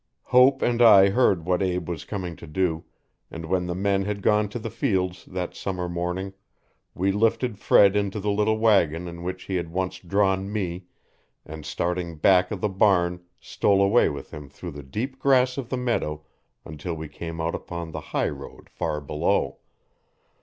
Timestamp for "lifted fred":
7.11-7.95